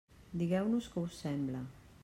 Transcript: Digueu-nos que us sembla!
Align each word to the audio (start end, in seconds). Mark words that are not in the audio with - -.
Digueu-nos 0.41 0.89
que 0.95 1.03
us 1.03 1.21
sembla! 1.25 1.65